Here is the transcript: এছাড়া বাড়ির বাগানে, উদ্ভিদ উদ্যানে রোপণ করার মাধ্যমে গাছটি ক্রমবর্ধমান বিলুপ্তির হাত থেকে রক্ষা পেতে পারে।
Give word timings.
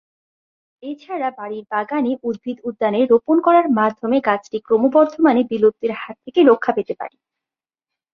এছাড়া 0.83 1.29
বাড়ির 1.37 1.65
বাগানে, 1.71 2.11
উদ্ভিদ 2.23 2.57
উদ্যানে 2.63 2.99
রোপণ 3.05 3.37
করার 3.41 3.67
মাধ্যমে 3.69 4.17
গাছটি 4.19 4.57
ক্রমবর্ধমান 4.59 5.37
বিলুপ্তির 5.49 5.91
হাত 5.91 6.15
থেকে 6.25 6.39
রক্ষা 6.43 6.71
পেতে 6.77 6.93
পারে। 6.95 7.15